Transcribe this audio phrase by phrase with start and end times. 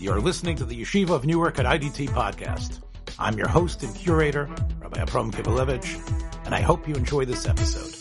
[0.00, 2.80] You're listening to the Yeshiva of Newark at IDT podcast.
[3.18, 7.96] I'm your host and curator, Rabbi Abram Kibalevich, and I hope you enjoy this episode.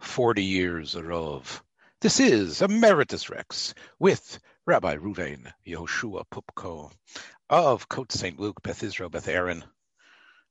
[0.00, 1.62] 40 years of.
[2.00, 6.90] This is Emeritus Rex with Rabbi Ruvain Yehoshua Poupko
[7.48, 8.40] of Côte St.
[8.40, 9.62] Luc, Beth Israel, Beth Aaron,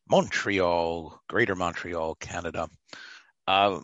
[0.10, 2.70] Montreal, Greater Montreal, Canada.
[3.46, 3.82] Uh,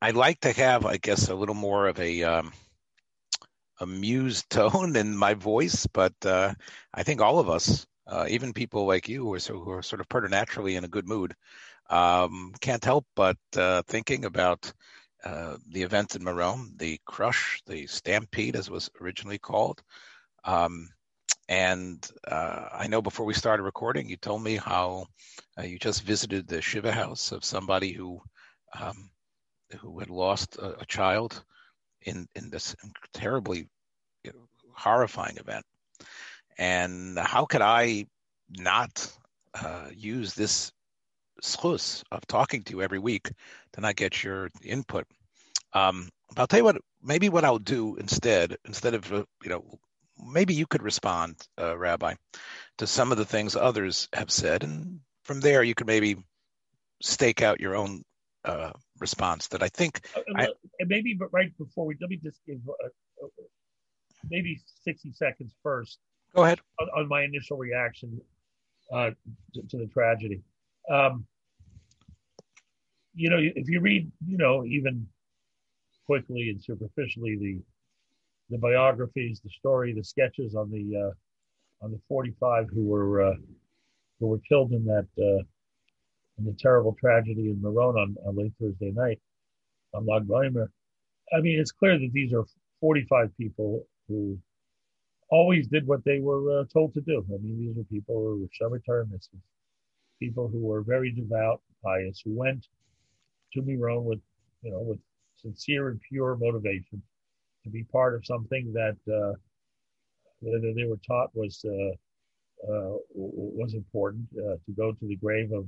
[0.00, 2.52] I'd like to have, I guess, a little more of a um,
[3.80, 6.54] amused tone in my voice, but uh,
[6.94, 9.82] I think all of us, uh, even people like you who are, so, who are
[9.82, 11.34] sort of preternaturally in a good mood,
[11.90, 14.72] um, can't help but uh, thinking about
[15.24, 19.82] uh, the event in Meron, the crush, the stampede, as was originally called.
[20.44, 20.88] Um,
[21.48, 25.06] and uh, I know before we started recording, you told me how
[25.58, 28.20] uh, you just visited the Shiva house of somebody who
[28.78, 29.10] um,
[29.80, 31.42] who had lost a, a child
[32.02, 32.76] in in this
[33.12, 33.68] terribly
[34.72, 35.64] horrifying event.
[36.56, 38.06] And how could I
[38.48, 39.12] not
[39.54, 40.72] uh, use this
[41.42, 43.30] schus of talking to you every week
[43.72, 45.06] to not get your input?
[45.72, 46.76] Um, I'll tell you what.
[47.00, 49.78] Maybe what I'll do instead, instead of uh, you know,
[50.18, 52.14] maybe you could respond, uh, Rabbi,
[52.78, 56.16] to some of the things others have said, and from there you could maybe
[57.00, 58.02] stake out your own
[58.44, 60.06] uh, response that I think.
[60.16, 60.48] Uh, I,
[60.86, 62.86] maybe, but right before we let me just give uh,
[63.24, 63.28] uh,
[64.30, 65.98] maybe sixty seconds first.
[66.34, 68.20] Go ahead on, on my initial reaction
[68.92, 69.10] uh,
[69.54, 70.42] to, to, the tragedy.
[70.90, 71.26] Um,
[73.14, 75.06] you know, if you read, you know, even
[76.06, 77.58] quickly and superficially the
[78.50, 83.34] the biographies, the story, the sketches on the uh, on the 45 who were uh,
[84.20, 85.06] who were killed in that
[86.38, 89.20] uh, in the terrible tragedy in Meron on, on late Thursday night
[89.94, 90.68] on Lag BaOmer.
[91.36, 92.44] I mean, it's clear that these are
[92.80, 94.38] 45 people who
[95.30, 97.24] always did what they were uh, told to do.
[97.28, 99.28] I mean, these are people who were Mitzvahs,
[100.18, 102.66] people who were very devout, pious, who went
[103.52, 104.20] to Meron with,
[104.62, 104.98] you know, with
[105.36, 107.02] sincere and pure motivation
[107.64, 109.32] to be part of something that uh,
[110.42, 111.92] they were taught was uh,
[112.66, 114.26] uh, was important.
[114.36, 115.66] Uh, to go to the grave of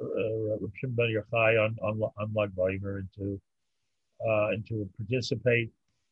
[0.00, 3.40] Rav Shimon Ben Yochai on on, on Lag BaOmer and to
[4.26, 5.70] uh, and to participate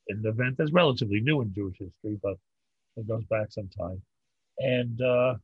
[0.08, 2.36] in an event that's relatively new in Jewish history, but
[2.96, 4.00] it goes back some time.
[4.58, 5.34] And uh,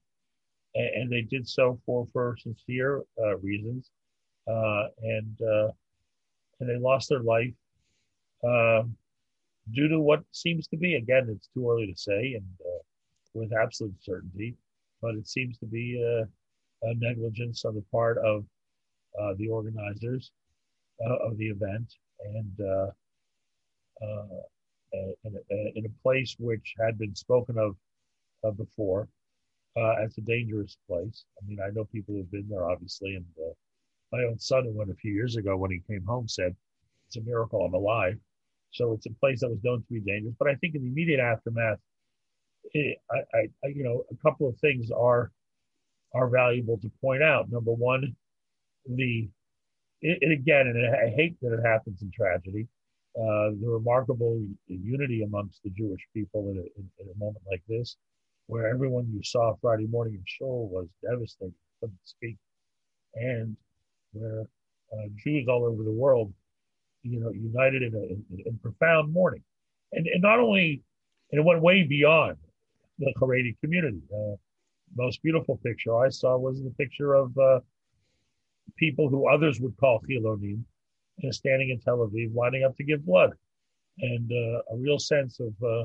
[0.75, 3.91] and they did so for for sincere uh, reasons,
[4.49, 5.69] uh, and uh,
[6.61, 7.55] and they lost their life
[8.45, 8.97] um,
[9.73, 12.83] due to what seems to be again it's too early to say and uh,
[13.35, 14.57] with absolute certainty,
[15.01, 16.03] but it seems to be
[16.85, 18.45] Uh, negligence on the part of
[19.19, 20.33] uh, the organizers
[21.07, 21.95] uh, of the event
[22.35, 22.91] and uh,
[24.03, 24.07] uh,
[24.93, 27.77] uh in a, in, a, place which had been spoken of
[28.59, 29.09] before
[30.03, 31.25] as a dangerous place.
[31.41, 33.25] I mean, I know people who've been there, obviously, and
[34.13, 36.55] my own son, who went a few years ago when he came home, said,
[37.07, 38.19] "It's a miracle I'm alive."
[38.73, 40.35] So it's a place that was known to be dangerous.
[40.39, 41.79] But I think in the immediate aftermath,
[42.75, 45.33] eh, it, I, I, you know, a couple of things are
[46.15, 47.51] are valuable to point out.
[47.51, 48.15] Number one,
[48.87, 49.29] the
[50.01, 52.69] it, it again, and I hate that it happens in tragedy.
[53.17, 57.63] Uh, the remarkable unity amongst the Jewish people in a, in, in a, moment like
[57.69, 57.97] this,
[58.49, 62.37] where everyone you saw Friday morning in Shul was devastated, couldn't speak,
[63.15, 63.57] and
[64.13, 64.43] where
[64.93, 66.33] uh, Jews all over the world,
[67.03, 69.45] you know, united in, a, in, profound mourning,
[69.93, 70.83] and, and not only,
[71.31, 72.37] and it went way beyond
[72.99, 74.03] the Haredi community.
[74.13, 74.35] Uh,
[74.97, 77.61] most beautiful picture I saw was the picture of uh,
[78.77, 80.63] people who others would call chilonim,
[81.23, 83.33] know, standing in Tel Aviv, lining up to give blood,
[84.01, 85.85] and uh, a real sense of uh,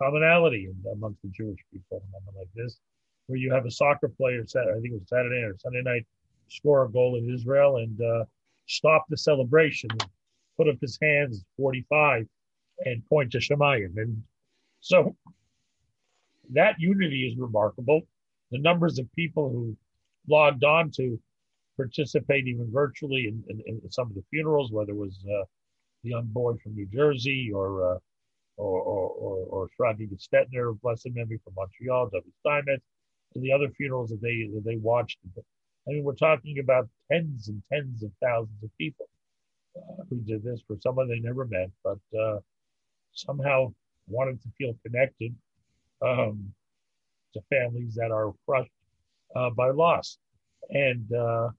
[0.00, 2.78] commonality amongst the Jewish people moment like this,
[3.26, 6.06] where you have a soccer player, I think it was Saturday or Sunday night,
[6.48, 8.24] score a goal in Israel and uh,
[8.66, 9.90] stop the celebration,
[10.56, 12.26] put up his hands, 45,
[12.84, 13.96] and point to Shemayim.
[13.96, 14.22] And
[14.80, 15.16] so
[16.50, 18.02] that unity is remarkable.
[18.52, 19.76] The numbers of people who
[20.28, 21.18] logged on to
[21.76, 25.44] participate even virtually in, in, in some of the funerals, whether it was uh,
[26.04, 27.98] the young boy from New Jersey or uh,
[28.56, 32.32] or or, or, or Shraga Gestetner, blessed memory from Montreal, W.
[32.40, 32.84] Steinmetz,
[33.34, 35.18] and the other funerals that they that they watched.
[35.36, 39.08] I mean, we're talking about tens and tens of thousands of people
[39.76, 42.38] uh, who did this for someone they never met, but uh,
[43.12, 43.72] somehow
[44.08, 45.34] wanted to feel connected
[46.02, 46.52] um,
[47.34, 48.70] to families that are crushed
[49.36, 50.18] uh, by loss.
[50.70, 51.50] And uh,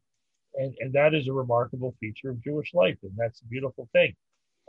[0.56, 4.14] and, and that is a remarkable feature of Jewish life, and that's a beautiful thing.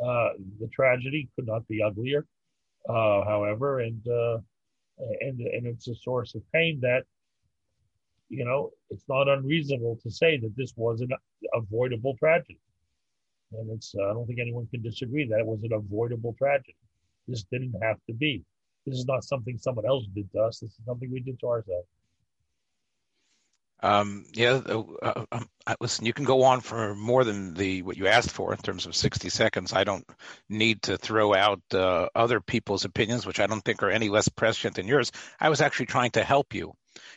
[0.05, 0.31] Uh,
[0.61, 2.27] the tragedy could not be uglier.
[2.89, 4.39] uh, however, and uh,
[5.21, 7.05] and and it's a source of pain that
[8.29, 11.11] you know it's not unreasonable to say that this was an
[11.55, 12.61] avoidable tragedy,
[13.53, 16.77] and it's uh, I don't think anyone can disagree that it was an avoidable tragedy.
[17.29, 18.45] This didn't have to be.
[18.87, 20.61] This is not something someone else did to us.
[20.61, 21.89] This is something we did to ourselves.
[23.83, 25.47] Um, yeah, uh, uh, um,
[25.79, 26.07] listen.
[26.07, 28.97] You can go on for more than the what you asked for in terms of
[28.97, 29.75] sixty seconds.
[29.75, 30.09] I don't
[30.49, 34.29] need to throw out uh, other people's opinions, which I don't think are any less
[34.29, 35.13] prescient than yours.
[35.39, 36.73] I was actually trying to help you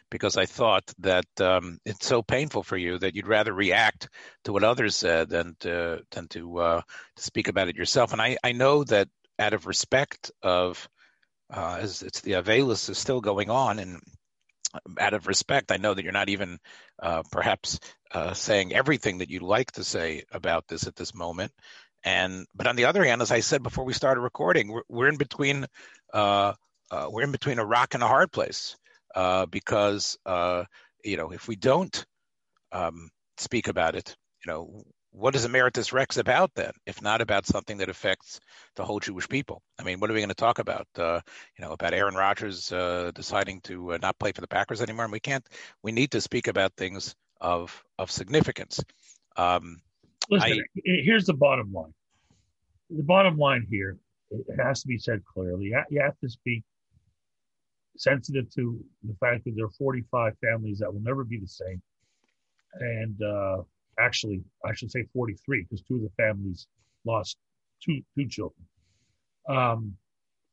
[0.09, 4.09] because I thought that um, it's so painful for you that you'd rather react
[4.43, 6.81] to what others said than to than to, uh,
[7.15, 8.11] to speak about it yourself.
[8.11, 9.07] And I, I know that
[9.39, 10.89] out of respect of
[11.49, 14.01] uh, as it's the Avelis is still going on and
[14.99, 16.59] out of respect, I know that you're not even
[17.01, 17.79] uh, perhaps
[18.11, 21.51] uh, saying everything that you'd like to say about this at this moment.
[22.03, 25.07] And but on the other hand, as I said before we started recording, we're, we're
[25.07, 25.65] in between
[26.13, 26.53] uh,
[26.91, 28.77] uh we're in between a rock and a hard place
[29.15, 30.63] uh, because uh,
[31.03, 32.05] you know if we don't
[32.71, 34.15] um, speak about it,
[34.45, 34.83] you know
[35.17, 38.39] what is Emeritus Rex about then, if not about something that affects
[38.75, 39.63] the whole Jewish people?
[39.79, 40.87] I mean, what are we going to talk about?
[40.95, 41.21] Uh,
[41.57, 45.05] you know, about Aaron Rodgers uh, deciding to uh, not play for the Packers anymore?
[45.05, 45.45] And we can't.
[45.81, 48.83] We need to speak about things of of significance.
[49.35, 49.77] Um,
[50.29, 51.93] Listen, I, here's the bottom line.
[52.89, 53.97] The bottom line here,
[54.29, 55.73] it has to be said clearly.
[55.89, 56.63] You have to speak
[57.97, 61.81] sensitive to the fact that there are 45 families that will never be the same,
[62.79, 63.63] and uh,
[63.99, 66.67] actually, I should say 43 because two of the families
[67.05, 67.37] lost
[67.83, 68.65] two two children.
[69.49, 69.95] Um,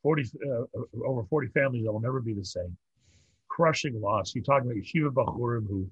[0.03, 2.77] 40 uh, over 40 families that will never be the same.
[3.49, 4.35] Crushing loss.
[4.35, 5.89] You're talking about Yeshiva Bachurim who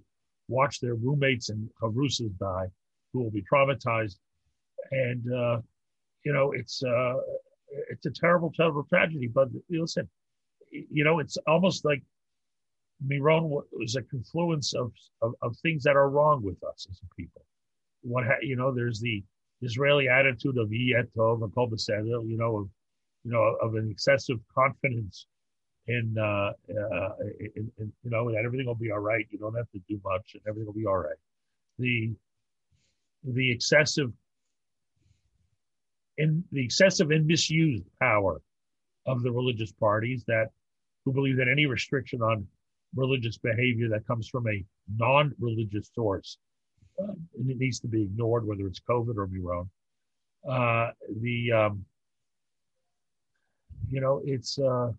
[0.49, 2.67] watched their roommates and Chavrusas die,
[3.13, 4.17] who will be traumatized,
[4.91, 5.61] and uh,
[6.25, 7.15] you know it's uh,
[7.91, 9.29] it's a terrible, terrible tragedy.
[9.29, 10.09] But listen,
[10.71, 12.03] you know it's almost like
[13.07, 17.15] Miron was a confluence of, of, of, things that are wrong with us as a
[17.15, 17.45] people.
[18.03, 19.23] What ha- you know, there's the
[19.61, 22.69] Israeli attitude of Yetov and Kol you know, of
[23.25, 25.27] you know, of an excessive confidence
[25.87, 27.11] in, uh, uh,
[27.57, 29.27] in, in, you know, that everything will be all right.
[29.31, 31.17] You don't have to do much, and everything will be all right.
[31.79, 32.13] The
[33.25, 34.13] the excessive
[36.19, 38.41] in the excessive and misused power
[39.07, 40.49] of the religious parties that
[41.05, 42.47] who believe that any restriction on
[42.95, 44.65] religious behavior that comes from a
[44.97, 46.39] non-religious source.
[47.03, 49.69] Uh, and it needs to be ignored, whether it's COVID or Miron.
[50.49, 50.91] Uh,
[51.21, 51.85] the um,
[53.89, 54.91] you know it's uh,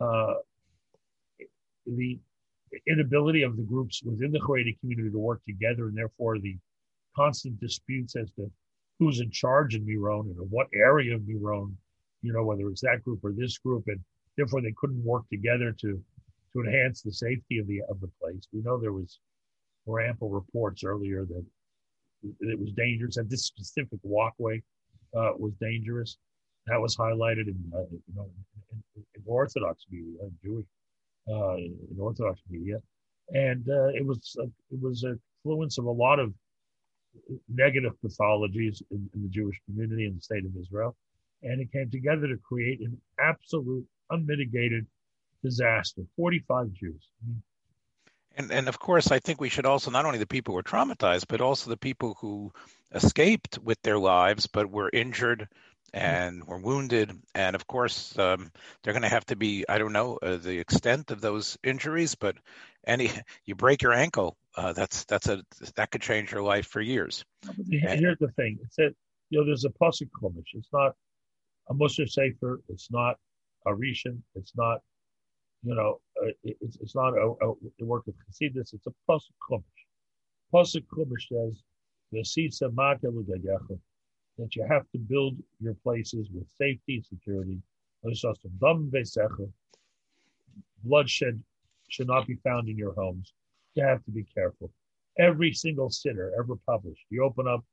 [0.00, 0.34] uh,
[1.86, 2.18] the
[2.86, 6.56] inability of the groups within the Haredi community to work together, and therefore the
[7.14, 8.50] constant disputes as to
[8.98, 11.76] who's in charge in Miron and what area of Miron,
[12.22, 14.00] you know, whether it's that group or this group, and
[14.36, 16.02] therefore they couldn't work together to
[16.56, 18.46] to enhance the safety of the of the place.
[18.52, 19.18] We know there was
[19.84, 21.44] were ample reports earlier that
[22.40, 24.62] it was dangerous, that this specific walkway
[25.16, 26.16] uh, was dangerous.
[26.66, 28.28] That was highlighted in uh, you know
[28.72, 30.66] in, in, Orthodox media, in Jewish
[31.28, 32.78] uh, in Orthodox media,
[33.30, 35.16] and uh, it was it was a
[35.48, 36.32] of a lot of
[37.48, 40.96] negative pathologies in, in the Jewish community in the state of Israel,
[41.42, 44.86] and it came together to create an absolute unmitigated
[45.46, 47.08] disaster 45 Jews.
[48.36, 50.62] And, and of course, I think we should also not only the people who were
[50.62, 52.52] traumatized, but also the people who
[52.92, 55.48] escaped with their lives but were injured
[55.94, 57.12] and were wounded.
[57.34, 58.50] And of course, um,
[58.82, 62.16] they're going to have to be, I don't know uh, the extent of those injuries,
[62.16, 62.36] but
[62.86, 63.10] any
[63.44, 65.42] you break your ankle, uh, that's that's a
[65.76, 67.24] that could change your life for years.
[67.70, 68.94] Here's the thing: it's that
[69.30, 70.54] you know there's a pasuk chumash.
[70.54, 70.94] It's not
[71.68, 72.60] a Musar Sefer.
[72.68, 73.16] It's not
[73.66, 74.18] a Rishon.
[74.34, 74.80] It's not
[75.66, 79.64] you know, uh, it's, it's not a, a, work of Chassidus, it's a Pasuk Chumash.
[80.54, 81.60] Pasuk Chumash says,
[84.38, 87.58] that you have to build your places with safety and security.
[90.84, 91.42] Bloodshed
[91.88, 93.32] should not be found in your homes.
[93.74, 94.70] You have to be careful.
[95.18, 97.64] Every single siddur ever published, you open up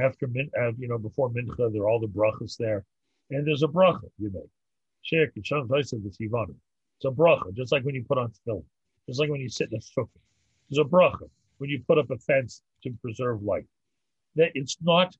[0.00, 2.86] after min, uh, you know, before mincha, there are all the brachas there,
[3.30, 4.48] and there's a bracha you make.
[5.02, 5.32] Shek,
[6.96, 8.64] it's a bracha, just like when you put on film,
[9.06, 10.08] just like when you sit in a sukkah.
[10.70, 13.64] It's a bracha when you put up a fence to preserve life.
[14.36, 15.14] That it's not.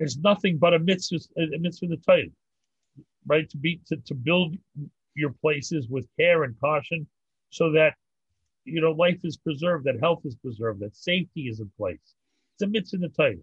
[0.00, 2.24] It's nothing but a mitzvah, a mitzvah the Torah,
[3.26, 3.48] right?
[3.50, 4.56] To be to, to build
[5.14, 7.06] your places with care and caution,
[7.50, 7.94] so that
[8.64, 12.14] you know life is preserved, that health is preserved, that safety is in place.
[12.54, 13.34] It's a mitzvah the Torah,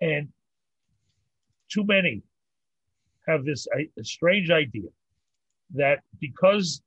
[0.00, 0.28] and
[1.68, 2.22] too many
[3.26, 3.66] have this
[4.02, 4.88] strange idea
[5.74, 6.82] that because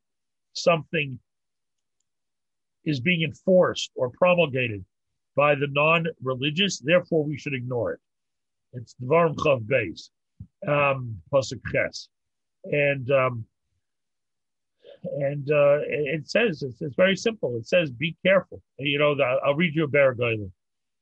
[0.54, 1.20] something
[2.86, 4.84] is being enforced or promulgated
[5.36, 8.00] by the non-religious, therefore we should ignore it.
[8.74, 10.10] It's Dvarim Chav Beis,
[10.68, 12.10] um, Pasuk Ches,
[12.66, 13.46] and um,
[15.04, 17.56] and uh, it says it's, it's, very simple.
[17.58, 20.50] It says, "Be careful." You know, the, I'll read you a Be'er HaGolah.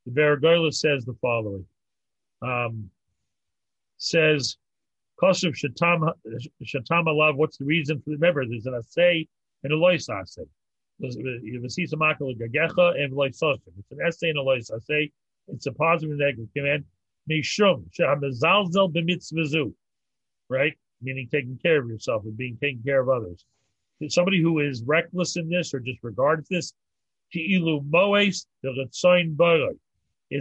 [0.06, 1.66] The Be'er HaGolah says the following:
[2.42, 2.90] um,
[3.98, 4.58] says,
[5.22, 6.10] "Kosev shatam
[6.64, 8.12] shatam alav." What's the reason for?
[8.12, 9.28] The remember, there's an assay
[9.64, 10.46] and a lois assay.
[11.00, 11.66] It's an
[14.06, 15.12] essay and a lois assay.
[15.48, 16.86] It's a positive and negative command.
[17.30, 19.74] Mishum shehamazalzel b'mitzvazu,
[20.50, 20.78] right?
[21.02, 23.44] Meaning taking care of yourself and being taking care of others
[24.10, 26.74] somebody who is reckless in this or disregards this,
[27.34, 27.66] it's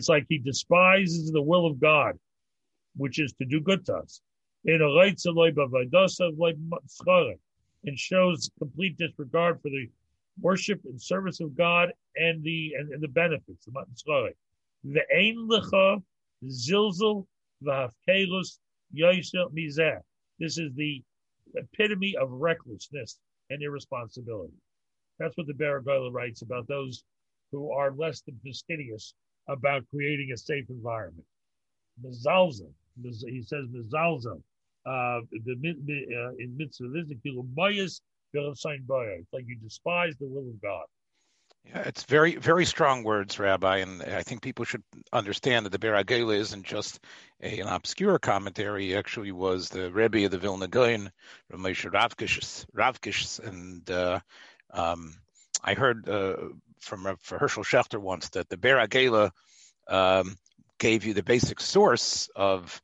[0.09, 2.19] like he despises the will of God,
[2.97, 4.21] which is to do good to us.
[4.63, 4.83] And
[7.99, 9.89] shows complete disregard for the
[10.41, 13.67] worship and service of God and the and, and the benefits.
[14.85, 15.49] The ein.
[20.39, 21.03] This is the
[21.55, 23.19] epitome of recklessness
[23.51, 24.55] and irresponsibility.
[25.19, 27.03] That's what the Be'er HaGolah writes about those
[27.53, 29.15] who are less than fastidious
[29.49, 31.27] about creating a safe environment.
[32.03, 32.69] Mizalza,
[33.03, 34.41] he says Mizalza,
[34.87, 38.01] uh, the, uh, in mitzvah, it's
[39.33, 40.85] like you despise the will of God.
[41.67, 44.83] Yeah, it's very, very strong words, Rabbi, and I think people should
[45.13, 47.01] understand that the Be'er HaGolah isn't just
[47.43, 48.87] a, an obscure commentary.
[48.87, 51.13] He actually was the Rebbe of the Vilna Gaon,
[51.53, 54.21] Ramesh Ravkish, and uh,
[54.73, 55.15] um,
[55.63, 56.37] I heard uh,
[56.81, 59.31] from Hershel Schachter once that the Be'er HaGolah
[59.89, 60.39] um,
[60.79, 62.81] gave you the basic source of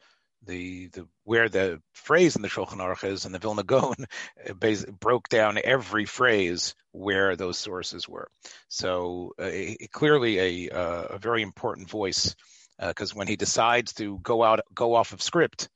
[0.46, 3.96] the the where the phrase in the Shulchan Aruch is, and the Vilna Gaon
[5.00, 8.28] broke down every phrase where those sources were.
[8.68, 9.50] So uh,
[9.92, 12.34] clearly a uh, a very important voice
[12.78, 15.68] because uh, when he decides to go out go off of script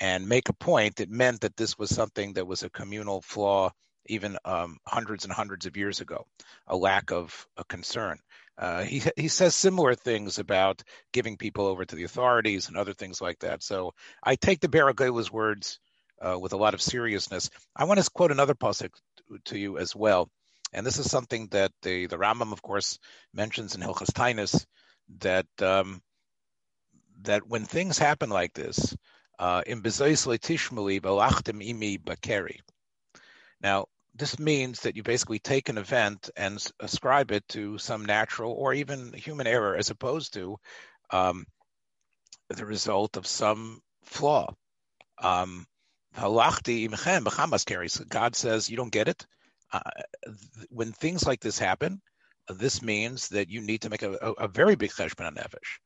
[0.00, 3.70] and make a point, it meant that this was something that was a communal flaw
[4.06, 6.26] even um, hundreds and hundreds of years ago,
[6.66, 8.18] a lack of a concern.
[8.56, 10.82] Uh, he he says similar things about
[11.12, 13.62] giving people over to the authorities and other things like that.
[13.62, 14.92] So I take the Be'er
[15.32, 15.80] words
[16.20, 17.50] uh, with a lot of seriousness.
[17.74, 18.90] I want to quote another pasuk
[19.46, 20.30] to you as well,
[20.72, 22.98] and this is something that the the Rambam, of course,
[23.32, 24.66] mentions in Hilchas
[25.20, 26.00] that um,
[27.22, 28.96] that when things happen like this,
[29.38, 32.60] uh, in bezois letishmali imi bakeri.
[33.60, 38.52] Now, this means that you basically take an event and ascribe it to some natural
[38.52, 40.56] or even human error as opposed to
[41.10, 41.44] um,
[42.48, 44.54] the result of some flaw.
[45.18, 45.66] Um,
[46.16, 49.26] God says, You don't get it.
[49.72, 49.80] Uh,
[50.68, 52.00] when things like this happen,
[52.48, 55.80] this means that you need to make a, a, a very big cheshbon nefesh.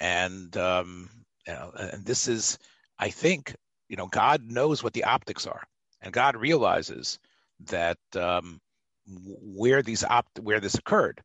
[0.00, 1.10] And, um,
[1.46, 2.58] you know, and this is,
[2.98, 3.54] I think,
[3.88, 5.62] you know, God knows what the optics are.
[6.00, 7.18] And God realizes
[7.66, 8.60] that um,
[9.06, 11.22] where these opt where this occurred,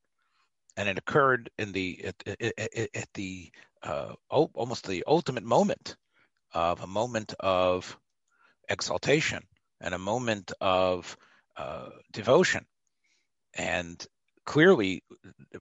[0.77, 3.51] and it occurred in the at, at, at the
[3.83, 5.95] uh, almost the ultimate moment
[6.53, 7.97] of a moment of
[8.69, 9.43] exaltation
[9.81, 11.17] and a moment of
[11.57, 12.65] uh, devotion,
[13.55, 14.05] and
[14.45, 15.03] clearly,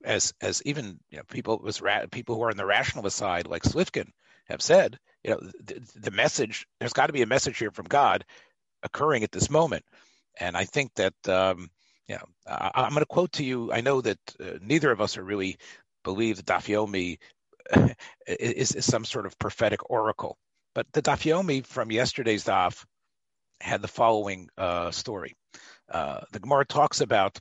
[0.05, 3.47] as as even you know, people was ra- people who are on the rationalist side,
[3.47, 4.11] like Slifkin,
[4.49, 7.87] have said, you know, the, the message there's got to be a message here from
[7.87, 8.25] God
[8.83, 9.85] occurring at this moment.
[10.39, 11.71] And I think that, um,
[12.47, 13.73] I, am going to quote to you.
[13.73, 15.59] I know that uh, neither of us are really
[16.03, 17.19] believe that Daf Yomi
[18.27, 20.37] is, is, some sort of prophetic oracle.
[20.75, 22.85] But the Daf Yomi from yesterday's Daf
[23.61, 25.37] had the following uh, story.
[25.91, 27.39] Uh, the Gemara talks about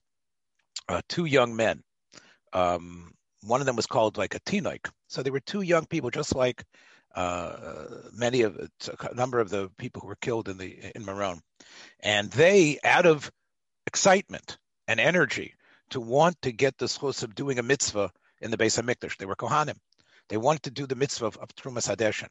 [0.88, 1.82] uh, two young men.
[2.54, 4.90] Um, one of them was called like a tinoik.
[5.08, 6.64] So they were two young people, just like
[7.16, 11.42] uh, many of a number of the people who were killed in the in Meron,
[12.00, 13.32] and they, out of
[13.88, 15.56] excitement and energy,
[15.90, 18.12] to want to get the schus of doing a mitzvah
[18.42, 19.78] in the Beis Hamikdash, they were kohanim.
[20.30, 22.30] They wanted to do the mitzvah of, of Trumas Hadeshin,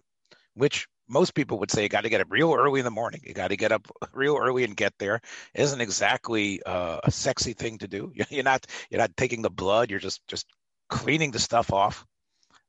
[0.54, 3.23] which most people would say you got to get up real early in the morning.
[3.25, 5.16] You got to get up real early and get there.
[5.54, 8.12] It isn't exactly uh, a sexy thing to do.
[8.30, 9.90] You're not you're not taking the blood.
[9.90, 10.47] You're just just
[10.88, 12.06] cleaning the stuff off.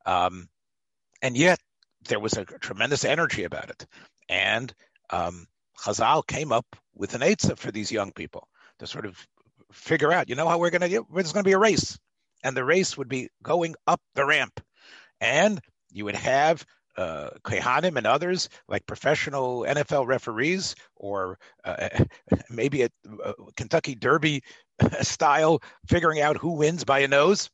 [0.06, 0.50] Um,
[1.22, 1.60] and yet
[2.08, 3.86] there was a tremendous energy about it.
[4.27, 4.74] And
[5.10, 6.65] um, Chazal came up
[6.96, 8.48] with an Eitzah for these young people
[8.79, 9.18] to sort of
[9.72, 11.98] figure out, you know how we're going to do There's going to be a race.
[12.44, 14.62] And the race would be going up the ramp.
[15.20, 15.60] And
[15.91, 16.65] you would have
[16.98, 21.89] uh, Kehanim and others, like professional NFL referees, or uh,
[22.50, 22.89] maybe a,
[23.24, 24.44] a Kentucky Derby
[25.01, 27.50] style, figuring out who wins by a nose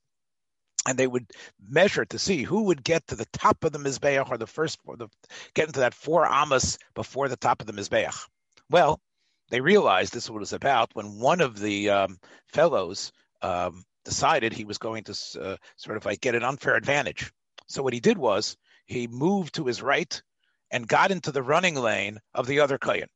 [0.85, 1.31] and they would
[1.67, 4.79] measure to see who would get to the top of the mizbeach or the first,
[4.85, 5.07] or the
[5.53, 8.27] get into that four amas before the top of the mizbeach.
[8.69, 8.99] Well,
[9.49, 13.11] they realized this was about when one of the um, fellows
[13.41, 15.11] um, decided he was going to
[15.41, 17.31] uh, sort of like get an unfair advantage.
[17.67, 20.21] So what he did was he moved to his right
[20.71, 23.07] and got into the running lane of the other kohen.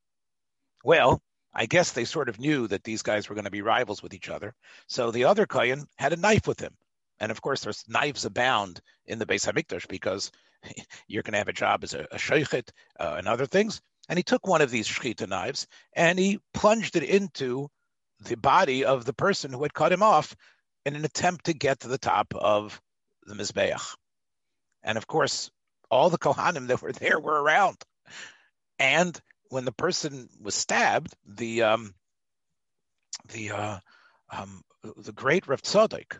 [0.84, 1.22] Well,
[1.54, 4.14] I guess they sort of knew that these guys were going to be rivals with
[4.14, 4.54] each other.
[4.88, 6.76] So the other kohen had a knife with him.
[7.20, 10.32] And of course, there's knives abound in the Beis Hamikdash because
[11.08, 12.64] you're going to have a job as a, a
[13.00, 13.82] uh, and other things.
[14.08, 17.70] And he took one of these shechita knives and he plunged it into
[18.22, 20.36] the body of the person who had cut him off
[20.86, 22.82] in an attempt to get to the top of
[23.26, 23.96] the mizbeach.
[24.84, 25.52] And of course,
[25.92, 27.78] all the kohanim that were there were around.
[28.78, 31.94] And when the person was stabbed, the um,
[33.28, 33.80] the uh,
[34.32, 34.62] um,
[34.98, 36.20] the great Rav Tzadok,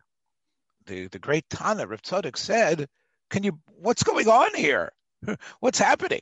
[0.90, 2.88] the, the great Tana, Rav Tzadok said,
[3.30, 4.92] can you, what's going on here?
[5.60, 6.22] what's happening?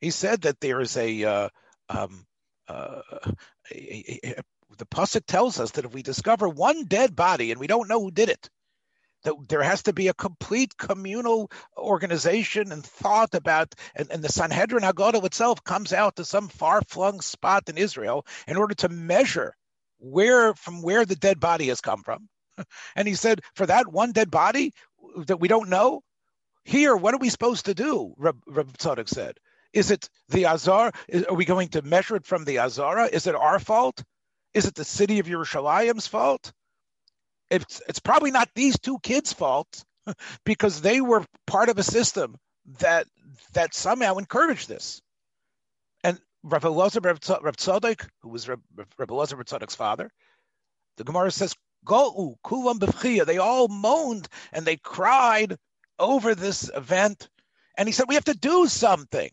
[0.00, 1.48] He said that there is a, uh,
[1.88, 2.26] um,
[2.68, 3.00] uh,
[3.72, 4.42] a, a, a,
[4.76, 8.00] the Pusik tells us that if we discover one dead body and we don't know
[8.00, 8.50] who did it,
[9.24, 14.28] that there has to be a complete communal organization and thought about, and, and the
[14.28, 19.54] Sanhedrin Agoda itself comes out to some far-flung spot in Israel in order to measure
[19.98, 22.28] where from where the dead body has come from
[22.96, 24.72] and he said, for that one dead body
[25.26, 26.02] that we don't know,
[26.64, 28.14] here, what are we supposed to do?
[28.16, 29.38] Reb, Reb Tzadok said.
[29.72, 30.92] Is it the Azar?
[31.08, 33.06] Is, are we going to measure it from the Azara?
[33.06, 34.02] Is it our fault?
[34.54, 36.52] Is it the city of Yerushalayim's fault?
[37.50, 39.84] It's, it's probably not these two kids' fault
[40.44, 42.36] because they were part of a system
[42.80, 43.06] that
[43.52, 45.00] that somehow encouraged this.
[46.04, 47.20] And Rav Elazar Rav
[47.56, 48.60] Tzadok, who was Rav
[48.98, 50.10] Elazar Rav Tzadok's father,
[50.96, 53.24] the Gemara says Go kulam b'chia.
[53.24, 55.56] They all moaned and they cried
[55.98, 57.28] over this event.
[57.76, 59.30] And he said, we have to do something.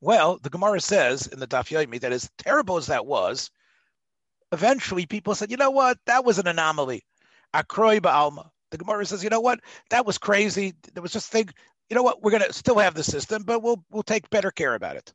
[0.00, 3.50] Well, the Gemara says in the Daf Yomi that as terrible as that was,
[4.52, 5.98] eventually people said, you know what?
[6.06, 7.04] That was an anomaly.
[7.54, 8.48] Akroi ba'alma.
[8.70, 9.60] The Gemara says, you know what?
[9.90, 10.74] That was crazy.
[10.94, 11.50] There was just thing,
[11.88, 12.22] you know what?
[12.22, 15.12] We're going to still have the system, but we'll we'll take better care about it.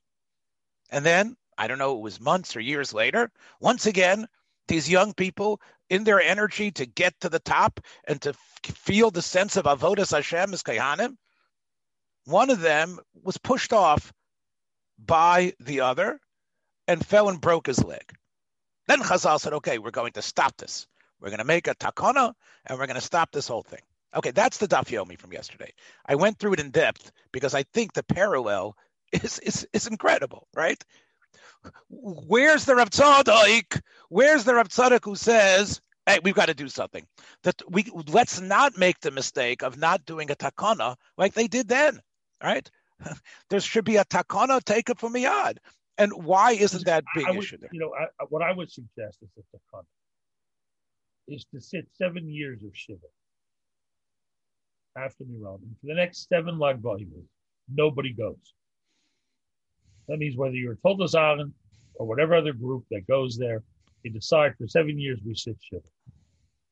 [0.89, 4.27] And then, I don't know, it was months or years later, once again,
[4.67, 9.21] these young people in their energy to get to the top and to feel the
[9.21, 11.15] sense of avodas Hashem as kayanim,
[12.25, 14.11] one of them was pushed off
[14.97, 16.19] by the other
[16.87, 18.13] and fell and broke his leg.
[18.87, 20.87] Then Chazal said, "Okay, we're going to stop this.
[21.19, 22.33] We're going to make a takana
[22.65, 23.81] and we're going to stop this whole thing."
[24.15, 25.73] Okay, that's the Daf Yomi from yesterday.
[26.05, 28.75] I went through it in depth because I think the parallel
[29.11, 30.81] is is, is incredible, right?
[31.89, 33.81] Where's the Rav Tzadok?
[34.09, 37.05] Where's the Rav Tzadok who says, "Hey, we've got to do something"?
[37.43, 41.67] That we let's not make the mistake of not doing a takana like they did
[41.67, 41.99] then,
[42.43, 42.69] right?
[43.49, 45.57] There should be a takana take it from Miyad.
[45.97, 47.69] And why isn't that big would, issue there?
[47.71, 49.85] You know, I, what I would suggest is a takana
[51.27, 53.07] is to sit seven years of shiva
[54.97, 55.59] after Miron.
[55.63, 57.23] And for the next seven Lag BaOmer,
[57.73, 58.53] nobody goes.
[60.07, 63.63] That means whether you're Toldos or whatever other group that goes there,
[64.03, 65.81] they decide for seven years we sit Shiva.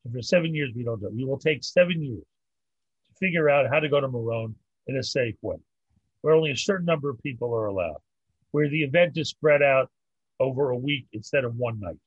[0.06, 1.14] And for seven years we don't do it.
[1.14, 2.24] We will take seven years
[3.08, 4.56] to figure out how to go to Meron
[4.88, 5.58] in a safe way,
[6.22, 8.02] where only a certain number of people are allowed,
[8.52, 9.90] where the event is spread out
[10.40, 11.98] over a week instead of one night,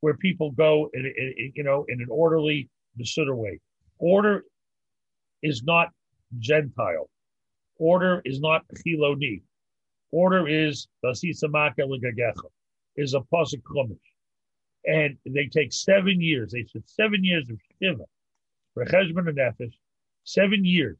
[0.00, 2.68] where people go in, in you know in an orderly,
[3.00, 3.58] Masuda way.
[3.98, 4.44] Order
[5.42, 5.88] is not
[6.38, 7.08] Gentile.
[7.78, 9.42] Order is not Chiloni.
[10.12, 13.98] Order is is a Pasuk.
[14.84, 16.52] And they take seven years.
[16.52, 18.04] They said seven years of Shiva,
[18.76, 19.72] Recheshman and Nefesh,
[20.24, 20.98] seven years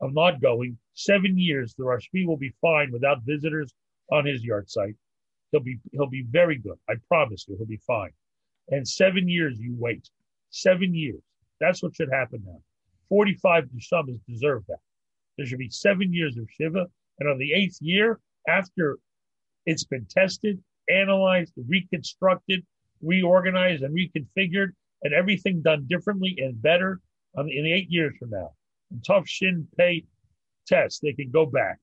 [0.00, 3.72] of not going, seven years the Rashbi will be fine without visitors
[4.12, 4.94] on his yahrzeit.
[5.50, 6.78] He'll be he'll be very good.
[6.88, 8.10] I promise you, he'll be fine.
[8.68, 10.08] And seven years you wait.
[10.50, 11.20] Seven years.
[11.60, 12.60] That's what should happen now.
[13.08, 14.80] 45 Neshamas deserve that.
[15.36, 16.86] There should be seven years of Shiva.
[17.18, 18.98] And on the eighth year, after
[19.66, 22.64] it's been tested, analyzed, reconstructed,
[23.00, 27.00] reorganized, and reconfigured, and everything done differently and better
[27.36, 28.52] um, in eight years from now.
[28.90, 30.04] And tough shin pay
[30.66, 31.78] test, they can go back.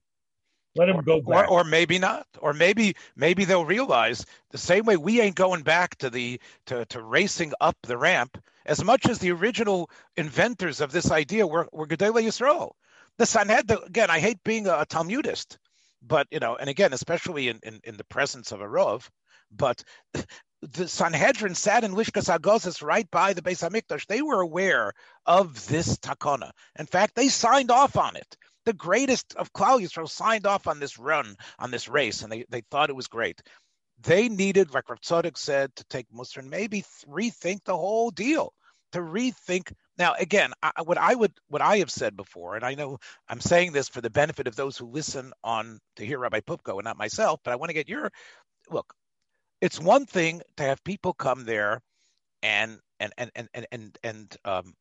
[0.75, 1.49] Let them or, go back.
[1.49, 2.27] Or, or maybe not.
[2.39, 6.85] Or maybe maybe they'll realize the same way we ain't going back to the to,
[6.85, 11.67] to racing up the ramp as much as the original inventors of this idea were,
[11.71, 12.73] were Gedele Yisrael
[13.19, 15.59] the Sanhedrin, again, I hate being a, a Talmudist,
[16.01, 19.07] but, you know, and again, especially in, in, in the presence of a Rov,
[19.51, 19.83] but
[20.61, 24.05] the Sanhedrin sat in Lishkas Hagozis right by the Beis Hamikdash.
[24.07, 24.93] They were aware
[25.25, 26.51] of this takona.
[26.77, 28.37] In fact, they signed off on it.
[28.65, 32.45] The greatest of Klal Yisrael signed off on this run, on this race, and they,
[32.49, 33.41] they thought it was great.
[34.01, 34.99] They needed, like Rav
[35.35, 38.53] said, to take Musar and maybe rethink the whole deal,
[38.91, 42.73] to rethink now, again, I, what I would, what I have said before, and I
[42.73, 46.39] know I'm saying this for the benefit of those who listen on to hear Rabbi
[46.39, 48.09] Poupko and not myself, but I want to get your
[48.71, 48.93] look.
[49.61, 51.81] It's one thing to have people come there
[52.41, 54.73] and and and and and and, and um,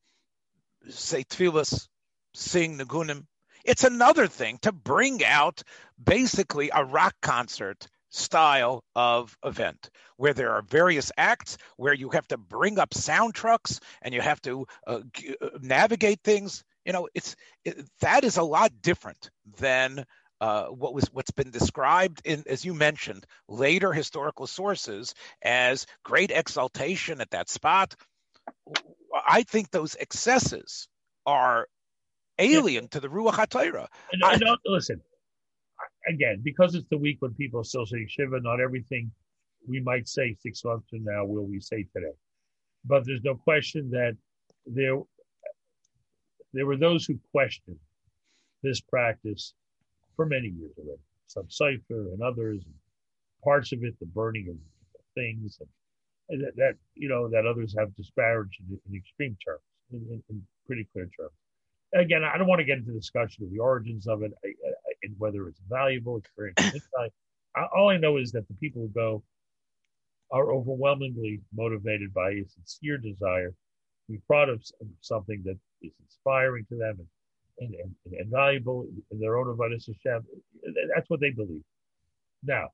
[0.88, 1.88] say tefillas,
[2.34, 3.26] sing nagunim.
[3.64, 5.62] It's another thing to bring out
[6.02, 12.26] basically a rock concert style of event where there are various acts where you have
[12.28, 15.00] to bring up sound trucks and you have to uh,
[15.40, 20.04] uh, navigate things you know it's it, that is a lot different than
[20.40, 26.30] uh, what was what's been described in, as you mentioned, later historical sources as great
[26.30, 27.96] exaltation at that spot.
[29.26, 30.86] I think those excesses
[31.26, 31.66] are
[32.38, 32.88] alien yeah.
[32.92, 33.88] to the Ruach HaTorah.
[34.12, 35.00] And, and I, listen,
[36.08, 39.10] again, because it's the week when people are still say Shiva, not everything
[39.68, 42.14] we might say six months from now will we say today.
[42.84, 44.16] But there's no question that
[44.66, 44.98] there
[46.54, 47.78] there were those who questioned
[48.62, 49.54] this practice
[50.16, 51.00] for many years already.
[51.28, 52.74] Chasam Sofer and others, and
[53.44, 54.56] parts of it, the burning of
[55.14, 55.58] things,
[56.30, 59.60] and, that, that, you know that others have disparaged in, in extreme terms,
[59.92, 61.32] in, in, in, pretty clear terms.
[61.94, 64.32] Again, I don't want to get into discussion of the origins of it.
[64.44, 64.48] I,
[65.08, 66.60] and whether it's valuable, experience.
[67.74, 69.22] All I know is that the people who go
[70.30, 74.62] are overwhelmingly motivated by a sincere desire to be proud of
[75.00, 76.98] something that is inspiring to them
[77.58, 80.26] and, and, and, and valuable in their own Avodah Hashem.
[80.94, 81.62] That's what they believe.
[82.44, 82.68] Now,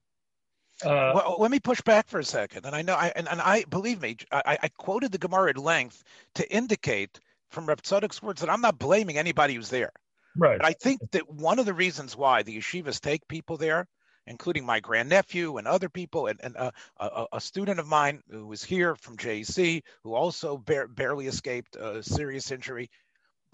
[0.85, 2.67] uh, well, let me push back for a second.
[2.67, 5.59] And I know, I, and, and I believe me, I, I quoted the Gemara at
[5.59, 6.03] length
[6.35, 7.21] to indicate
[7.51, 9.93] from Reb Tzadok's words that I'm not blaming anybody who's there.
[10.37, 10.59] Right.
[10.59, 13.87] But I think that one of the reasons why the yeshivas take people there,
[14.27, 18.47] including my grandnephew and other people, and, and uh, a, a, student of mine who
[18.47, 22.91] was here from JC, who also bar- barely escaped a serious injury,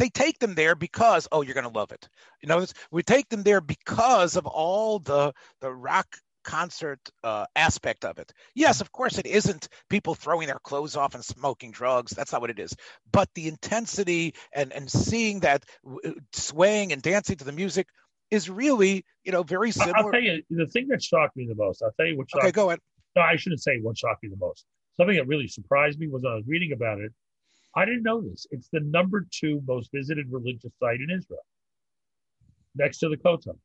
[0.00, 2.08] they take them there because oh you're going to love it
[2.42, 8.04] you know we take them there because of all the the rock concert uh, aspect
[8.04, 8.32] of it.
[8.54, 12.12] Yes, of course, it isn't people throwing their clothes off and smoking drugs.
[12.12, 12.74] That's not what it is.
[13.12, 17.86] But the intensity and and seeing that uh, swaying and dancing to the music
[18.30, 19.96] is really, you know, very similar.
[19.96, 21.82] I'll tell you the thing that shocked me the most.
[21.82, 22.44] I'll tell you what shocked.
[22.44, 22.80] Okay, go ahead.
[23.16, 24.64] No, I shouldn't say what shocked me the most.
[24.96, 27.12] Something that really surprised me was I was reading about it.
[27.74, 28.46] I didn't know this.
[28.50, 31.44] It's the number two most visited religious site in Israel,
[32.74, 33.58] next to the Kotel.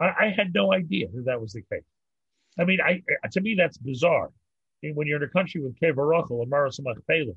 [0.00, 1.84] I, I had no idea that that was the case.
[2.58, 4.26] I mean, I to me that's bizarre.
[4.26, 7.34] I mean, when you're in a country with Kever Rachel and Me'aras HaMachpela,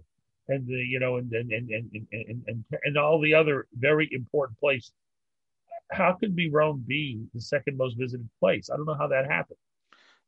[0.49, 4.07] and the you know and and, and and and and and all the other very
[4.11, 4.91] important places,
[5.91, 8.69] how could Rome be the second most visited place?
[8.71, 9.57] I don't know how that happened.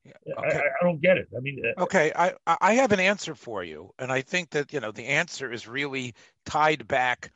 [0.08, 0.58] Okay.
[0.58, 1.28] I, I, don't get it.
[1.36, 4.74] I mean, uh, okay, I I have an answer for you, and I think that
[4.74, 7.32] you know the answer is really tied back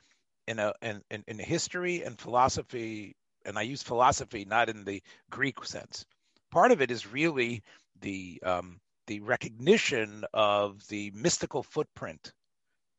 [0.48, 5.02] in a in in, in history and philosophy, and I use philosophy not in the
[5.30, 6.06] Greek sense
[6.54, 7.64] part of it is really
[8.00, 12.32] the um, the recognition of the mystical footprint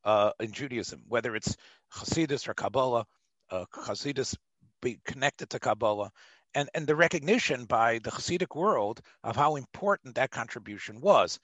[0.03, 1.55] uh, in Judaism, whether it's
[1.91, 3.05] Hasidus or Kabbalah,
[3.49, 4.35] uh, Hasidus
[4.81, 6.11] be connected to Kabbalah,
[6.53, 11.39] and, and the recognition by the Hasidic world of how important that contribution was.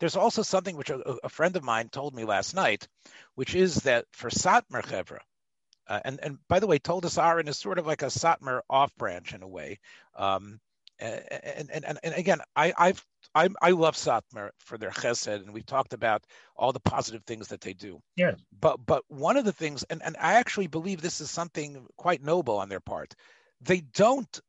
[0.00, 2.86] There's also something which a, a friend of mine told me last night,
[3.36, 5.20] which is that for Satmar Chevra,
[5.88, 8.94] uh, and, and by the way, Toldos Aaron is sort of like a Satmar off
[8.96, 9.78] branch in a way.
[10.16, 10.60] Um,
[10.98, 13.04] and, and, and, and again, I, I've
[13.34, 16.24] I, I love Satmar for their chesed, and we've talked about
[16.56, 18.00] all the positive things that they do.
[18.16, 18.36] Yes.
[18.60, 22.22] But but one of the things, and, and I actually believe this is something quite
[22.22, 23.14] noble on their part.
[23.60, 24.40] They don't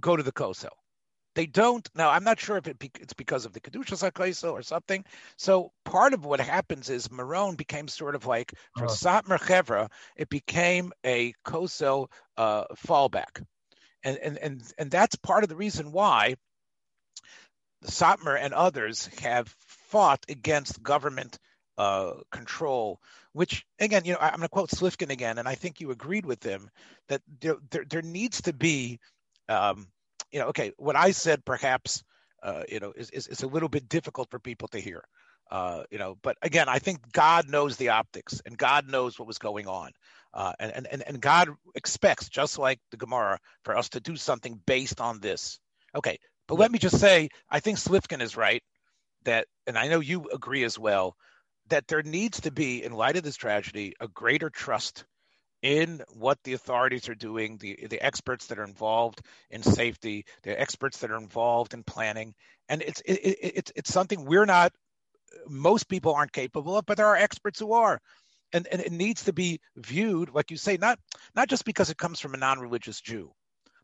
[0.00, 0.68] go to the Kosel.
[1.34, 1.86] They don't.
[1.96, 5.04] Now, I'm not sure if it be, it's because of the Kedusha Sakaiso or something.
[5.36, 8.88] So part of what happens is Meron became sort of like, for uh.
[8.88, 13.44] Satmar Chevra, it became a Kosel uh, fallback
[14.04, 16.36] and and and and that's part of the reason why
[17.84, 21.38] Satmar and others have fought against government
[21.78, 23.00] uh, control.
[23.32, 26.26] Which again, you know, I'm going to quote Slifkin again, and I think you agreed
[26.26, 26.70] with him
[27.08, 29.00] that there there, there needs to be,
[29.48, 29.88] um,
[30.30, 32.04] you know, okay, what I said perhaps,
[32.42, 35.02] uh, you know, is, is is a little bit difficult for people to hear.
[35.50, 39.28] Uh, you know, but again, I think God knows the optics and God knows what
[39.28, 39.90] was going on.
[40.34, 44.60] Uh, and, and, and God expects, just like the Gemara, for us to do something
[44.66, 45.60] based on this.
[45.94, 46.18] Okay,
[46.48, 48.62] but let me just say, I think Slifkin is right
[49.24, 51.14] that, and I know you agree as well,
[51.68, 55.04] that there needs to be, in light of this tragedy, a greater trust
[55.62, 60.60] in what the authorities are doing, the the experts that are involved in safety, the
[60.60, 62.34] experts that are involved in planning,
[62.68, 64.72] and it's it, it, it's it's something we're not.
[65.48, 67.98] Most people aren't capable of, but there are experts who are,
[68.52, 70.98] and and it needs to be viewed, like you say, not
[71.34, 73.32] not just because it comes from a non-religious Jew,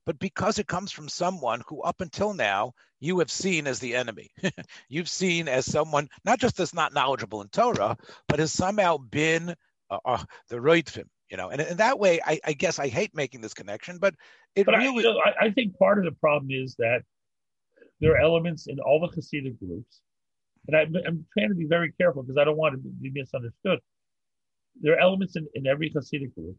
[0.06, 3.94] but because it comes from someone who up until now you have seen as the
[3.94, 4.30] enemy.
[4.88, 7.96] You've seen as someone not just as not knowledgeable in Torah,
[8.28, 9.54] but has somehow been
[9.90, 11.50] uh, uh, the Roitfim, you know.
[11.50, 14.14] And in that way, I, I, guess I hate making this connection, but
[14.54, 15.04] it but really.
[15.04, 17.02] I, you know, I, I, think part of the problem is that
[18.00, 20.00] there are elements in all the Hasidic groups,
[20.68, 23.80] and I, am trying to be very careful because I don't want to be misunderstood.
[24.80, 26.56] There are elements in, in every Hasidic group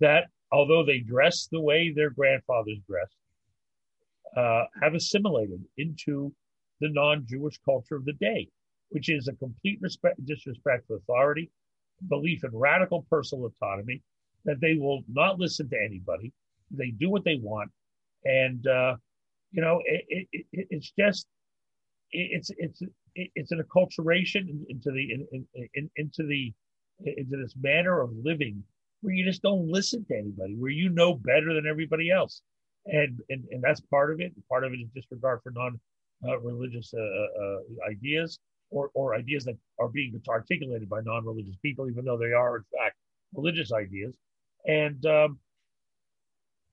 [0.00, 3.16] that although they dress the way their grandfathers dressed,
[4.36, 6.32] uh, have assimilated into
[6.80, 8.48] the non-Jewish culture of the day,
[8.90, 11.50] which is a complete respect, disrespect for authority,
[12.08, 14.02] belief in radical personal autonomy,
[14.44, 16.32] that they will not listen to anybody,
[16.70, 17.70] they do what they want,
[18.24, 18.96] and uh,
[19.52, 21.26] you know it, it, it, it's just
[22.10, 22.82] it's it's
[23.14, 26.52] it's an acculturation into the in, in, into the
[27.04, 28.62] into this manner of living
[29.02, 32.42] where you just don't listen to anybody, where you know better than everybody else.
[32.86, 34.32] And, and, and that's part of it.
[34.48, 35.78] Part of it is disregard for non
[36.26, 38.38] uh, religious uh, uh, ideas
[38.70, 42.56] or, or ideas that are being articulated by non religious people, even though they are,
[42.56, 42.96] in fact,
[43.34, 44.16] religious ideas.
[44.66, 45.38] And um,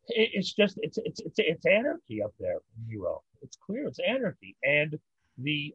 [0.08, 3.21] it, it's just, it's, it's, it's, it's anarchy up there in Nero.
[3.41, 4.55] It's clear it's anarchy.
[4.63, 4.97] And
[5.38, 5.73] the,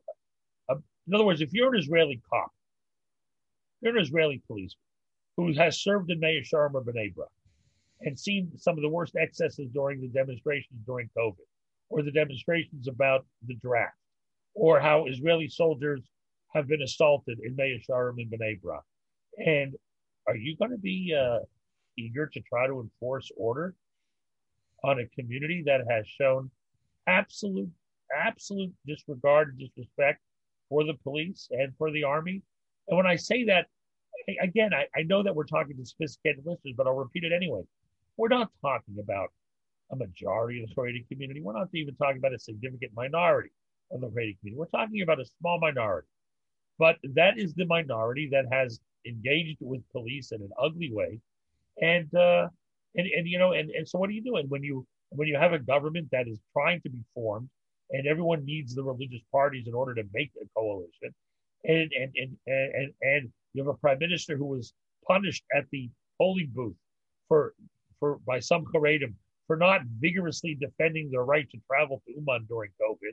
[0.68, 0.76] uh,
[1.07, 2.52] in other words, if you're an Israeli cop,
[3.85, 4.81] an Israeli policeman,
[5.37, 7.29] who has served in Meah Shearim or B'nai Brak
[8.01, 11.47] and seen some of the worst excesses during the demonstrations during COVID,
[11.88, 13.97] or the demonstrations about the draft,
[14.55, 16.03] or how Israeli soldiers
[16.55, 18.83] have been assaulted in Meah Shearim and B'nai Brak.
[19.38, 19.75] And
[20.27, 21.40] are you going to be uh,
[21.99, 23.75] eager to try to enforce order
[24.85, 26.51] on a community that has shown
[27.07, 27.70] absolute,
[28.14, 30.20] absolute disregard and disrespect
[30.68, 32.42] for the police and for the army?
[32.88, 33.66] And when I say that,
[34.40, 37.62] again, I, I know that we're talking to sophisticated listeners, but I'll repeat it anyway.
[38.16, 39.28] We're not talking about
[39.90, 41.40] a majority of the Haredi community.
[41.42, 43.50] We're not even talking about a significant minority
[43.90, 44.56] of the Haredi community.
[44.56, 46.08] We're talking about a small minority.
[46.78, 51.20] But that is the minority that has engaged with police in an ugly way.
[51.80, 52.48] And uh,
[52.96, 55.37] and, and you know, and, and so what are you doing when you when you
[55.37, 57.48] have a government that is trying to be formed
[57.90, 61.14] and everyone needs the religious parties in order to make a coalition
[61.64, 64.74] and and and and, and you have a prime minister who was
[65.06, 65.88] punished at the
[66.18, 66.76] polling booth
[67.28, 67.54] for,
[67.98, 69.14] for by some Haredim
[69.46, 73.12] for not vigorously defending their right to travel to Uman during COVID.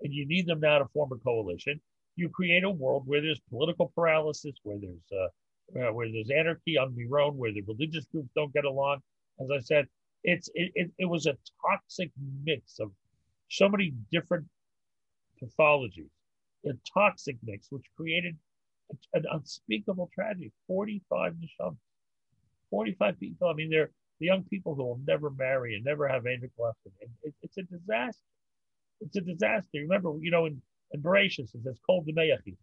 [0.00, 1.80] And you need them now to form a coalition.
[2.16, 5.28] You create a world where there's political paralysis, where there's uh,
[5.78, 8.98] uh, where there's anarchy on Meron, where the religious groups don't get along.
[9.40, 9.86] As I said,
[10.24, 12.10] it's it, it, it was a toxic
[12.44, 12.90] mix of
[13.48, 14.46] so many different
[15.42, 16.10] pathologies,
[16.66, 18.36] a toxic mix, which created
[19.14, 20.52] an unspeakable tragedy.
[20.66, 21.76] 45 neshama,
[22.70, 23.48] 45 people.
[23.48, 23.90] I mean, they're
[24.22, 26.78] the young people who will never marry and never have any left.
[27.00, 28.22] It, it's a disaster.
[29.00, 29.68] It's a disaster.
[29.74, 32.56] Remember, you know, in, in Bereshit, it says, Kol Demeyachita.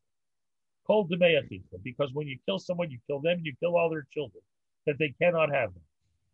[0.87, 1.83] Kol Demeyachita.
[1.83, 4.41] Because when you kill someone, you kill them, you kill all their children,
[4.85, 5.83] that they cannot have them.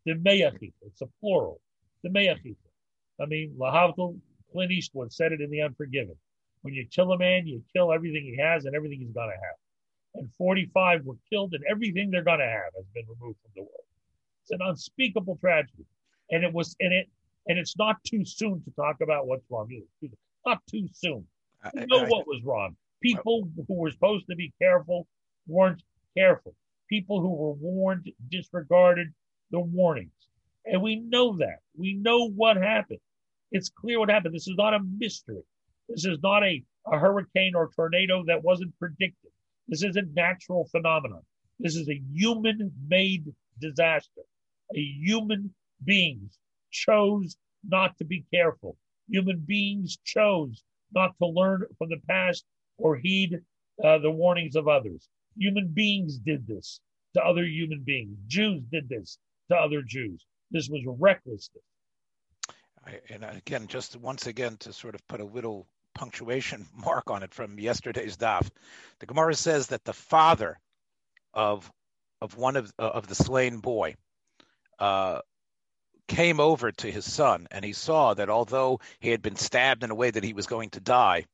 [0.05, 1.60] It's a plural.
[2.05, 2.55] Demeyachita.
[3.19, 4.19] I mean, Lahavdil,
[4.51, 6.15] Clint Eastwood said it in The Unforgiven.
[6.62, 9.36] When you kill a man, you kill everything he has and everything he's going to
[9.36, 9.55] have
[10.17, 13.62] and 45 were killed, and everything they're going to have has been removed from the
[13.62, 13.86] world.
[14.41, 15.86] It's an unspeakable tragedy,
[16.32, 17.10] and it was in it,
[17.47, 19.69] and it's not too soon to talk about what's wrong.
[20.01, 20.13] Either.
[20.45, 21.25] Not too soon.
[21.73, 22.75] We know I, I, what was wrong.
[23.01, 25.08] People who were supposed to be careful
[25.47, 25.82] weren't
[26.15, 26.56] careful.
[26.88, 29.13] People who were warned disregarded
[29.51, 30.12] the warnings,
[30.65, 31.60] and we know that.
[31.75, 32.99] We know what happened.
[33.51, 34.36] It's clear what happened.
[34.36, 35.43] This is not a mystery.
[35.89, 39.32] This is not a, a hurricane or tornado that wasn't predicted.
[39.67, 41.21] This is a natural phenomenon.
[41.60, 44.21] This is a human made disaster.
[44.75, 46.38] A human beings
[46.71, 48.78] chose not to be careful.
[49.08, 52.45] Human beings chose not to learn from the past
[52.78, 53.39] or heed
[53.84, 55.08] uh, the warnings of others.
[55.38, 56.80] Human beings did this
[57.13, 58.17] to other human beings.
[58.28, 59.17] Jews did this
[59.49, 60.25] to other Jews.
[60.51, 61.63] This was recklessness.
[62.86, 67.23] I, and again, just once again to sort of put a little punctuation mark on
[67.23, 68.47] it from yesterday's daf.
[68.99, 70.60] The Gemara says that the father
[71.34, 71.71] of
[72.21, 73.95] of one of uh, of the slain boy
[74.79, 75.21] uh,
[76.08, 79.91] came over to his son, and he saw that although he had been stabbed in
[79.91, 81.25] a way that he was going to die,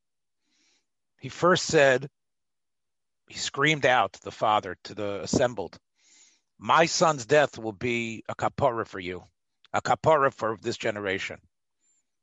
[1.19, 2.09] he first said,
[3.27, 5.77] he screamed out to the father to the assembled,
[6.57, 9.23] "My son's death will be a kapara for you,
[9.73, 11.39] a kapara for this generation."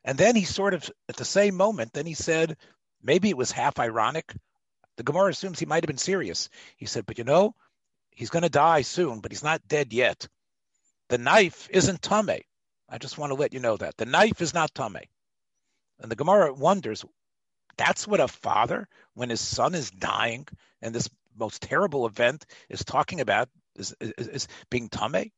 [0.09, 2.57] And then he sort of, at the same moment, then he said,
[3.03, 4.35] maybe it was half ironic.
[4.97, 6.49] The Gemara assumes he might have been serious.
[6.79, 7.55] He said, but you know,
[8.13, 10.27] he's going to die soon, but he's not dead yet.
[11.11, 12.41] The knife isn't tame.
[12.89, 13.99] I just want to let you know that.
[13.99, 14.97] The knife is not tame.
[16.01, 17.05] And the Gemara wonders,
[17.77, 20.49] that's what a father, when his son is dying
[20.81, 25.33] and this most terrible event is talking about, is, is, is being tame.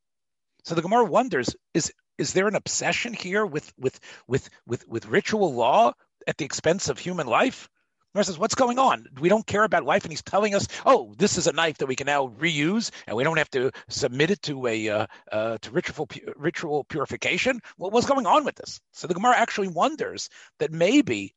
[0.63, 5.07] So the Gemara wonders, is is there an obsession here with with with with with
[5.07, 5.93] ritual law
[6.27, 7.69] at the expense of human life?
[8.15, 9.07] Mara says, "What's going on?
[9.21, 11.87] We don't care about life." And he's telling us, "Oh, this is a knife that
[11.87, 15.59] we can now reuse, and we don't have to submit it to a uh, uh,
[15.59, 18.81] to ritual ritual purification." Well, what's going on with this?
[18.93, 21.35] So the Gemara actually wonders that maybe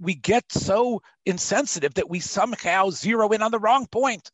[0.00, 4.30] we get so insensitive that we somehow zero in on the wrong point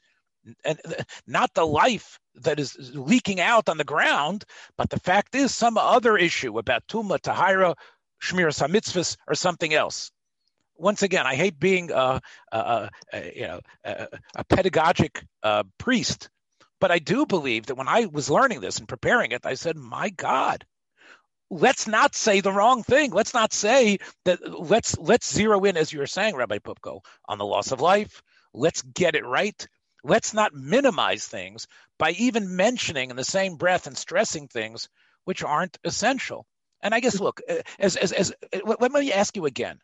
[0.64, 0.78] and
[1.26, 4.44] not the life that is leaking out on the ground,
[4.76, 7.74] but the fact is some other issue about Tuma, Tahira,
[8.22, 10.10] Shmir Samitzvahs, or something else.
[10.76, 12.20] Once again, I hate being a,
[12.50, 16.28] a, a you know a, a pedagogic uh, priest,
[16.80, 19.76] but I do believe that when I was learning this and preparing it, I said,
[19.76, 20.64] "My God,
[21.48, 23.12] let's not say the wrong thing.
[23.12, 24.40] Let's not say that.
[24.60, 28.22] Let's let's zero in, as you were saying, Rabbi Poupko, on the loss of life.
[28.52, 29.66] Let's get it right
[30.04, 31.66] let's not minimize things
[31.98, 34.88] by even mentioning in the same breath and stressing things
[35.24, 36.46] which aren't essential.
[36.82, 39.78] And I guess, look, uh, as as as uh, let me ask you again.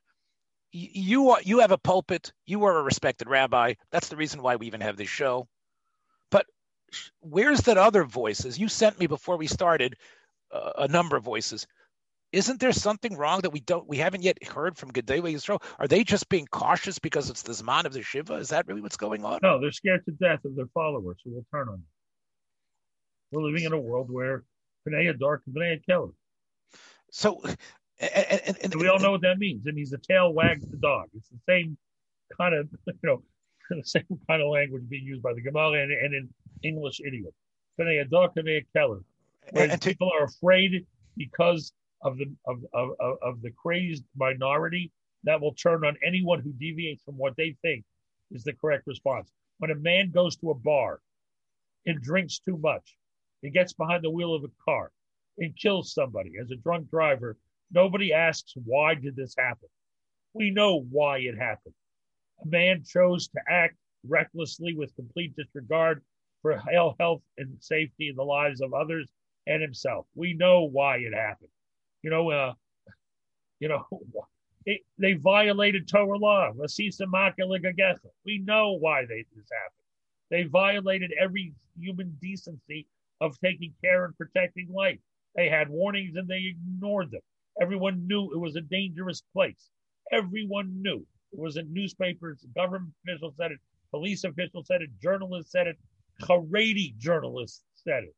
[0.72, 2.32] You are you have a pulpit.
[2.46, 3.74] You are a respected rabbi.
[3.90, 5.48] That's the reason why we even have this show.
[6.30, 6.46] But
[7.20, 8.58] where's that other voices?
[8.58, 9.96] You sent me before we started
[10.52, 11.66] uh, a number of voices
[12.32, 15.62] isn't there something wrong that we don't we haven't yet heard from Gedolei Yisrael?
[15.78, 18.34] Are they just being cautious because it's the Zman of the Shiva?
[18.34, 19.40] Is that really what's going on?
[19.42, 21.86] No, they're scared to death of their followers who will turn on them.
[23.30, 24.44] We're living in a world where
[24.86, 26.12] Pnei dark and Pnei Kelev.
[27.10, 27.42] So
[28.00, 29.66] and, and, and, we all know what that means.
[29.66, 31.08] It means the tail wags the dog.
[31.14, 31.76] It's the same
[32.36, 33.22] kind of you know
[33.70, 36.28] the same kind of language being used by the Gemara and, and in
[36.62, 37.32] English idiom.
[37.78, 39.04] Pnei dark, Pnei Kelev.
[39.52, 42.90] Whereas and people are afraid because of the of, of,
[43.22, 44.92] of the crazed minority
[45.24, 47.84] that will turn on anyone who deviates from what they think
[48.30, 49.30] is the correct response.
[49.58, 51.00] When a man goes to a bar
[51.86, 52.96] and drinks too much,
[53.42, 54.90] he gets behind the wheel of a car
[55.38, 57.36] and kills somebody as a drunk driver,
[57.72, 59.68] nobody asks why did this happen.
[60.34, 61.74] We know why it happened.
[62.42, 63.76] A man chose to act
[64.06, 66.02] recklessly with complete disregard
[66.42, 66.56] for
[66.98, 69.08] health and safety in the lives of others
[69.46, 70.06] and himself.
[70.14, 71.50] We know why it happened
[72.02, 72.52] you know, uh,
[73.58, 73.86] you know,
[74.66, 76.52] it, they violated Torah law.
[78.24, 79.86] We know why they this happened.
[80.30, 82.86] They violated every human decency
[83.20, 84.98] of taking care and protecting life.
[85.36, 87.20] They had warnings and they ignored them.
[87.60, 89.70] Everyone knew it was a dangerous place.
[90.12, 91.06] Everyone knew.
[91.32, 93.58] It was in newspapers, government officials said it,
[93.90, 95.78] police officials said it, journalists said it,
[96.22, 98.14] Haredi journalists said it.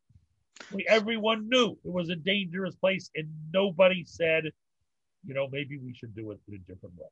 [0.72, 4.44] We, everyone knew it was a dangerous place, and nobody said,
[5.24, 7.08] you know, maybe we should do it in a different way.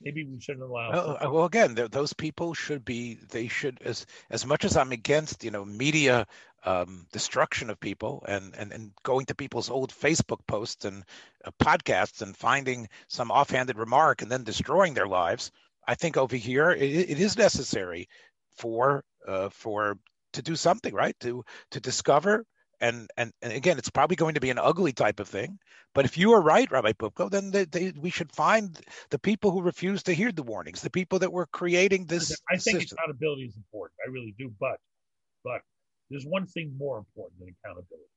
[0.00, 0.90] Maybe we shouldn't allow.
[0.90, 3.14] Well, uh, well again, those people should be.
[3.30, 6.26] They should, as as much as I'm against, you know, media
[6.64, 11.04] um, destruction of people and, and and going to people's old Facebook posts and
[11.44, 15.50] uh, podcasts and finding some offhanded remark and then destroying their lives.
[15.86, 18.08] I think over here it, it is necessary
[18.56, 19.98] for uh, for
[20.32, 22.44] to do something right to to discover
[22.84, 25.58] and, and and again, it's probably going to be an ugly type of thing.
[25.94, 29.50] But if you are right, Rabbi Poupko, then they, they, we should find the people
[29.52, 32.36] who refuse to hear the warnings, the people that were creating this.
[32.50, 32.98] I think system.
[32.98, 33.96] accountability is important.
[34.06, 34.52] I really do.
[34.60, 34.76] But
[35.42, 35.62] but
[36.10, 38.10] there's one thing more important than accountability.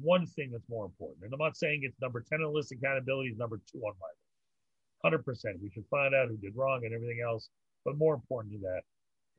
[0.00, 2.70] One thing that's more important, and I'm not saying it's number ten on the list.
[2.70, 5.02] Accountability is number two on my list.
[5.02, 5.56] Hundred percent.
[5.60, 7.48] We should find out who did wrong and everything else.
[7.84, 8.82] But more important than that